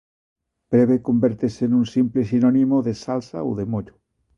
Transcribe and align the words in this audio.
Prebe 0.71 0.95
convértese 1.07 1.63
nun 1.71 1.85
simple 1.95 2.21
sinónimo 2.31 2.77
de 2.87 2.93
salsa 3.03 3.37
ou 3.47 3.51
de 3.59 3.65
mollo. 3.73 3.95